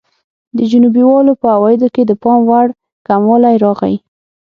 د 0.57 0.59
جنوبي 0.71 1.03
والو 1.07 1.33
په 1.41 1.47
عوایدو 1.55 1.87
کې 1.95 2.03
د 2.05 2.11
پاموړ 2.23 2.65
کموالی 3.07 3.55
راغی. 3.63 3.95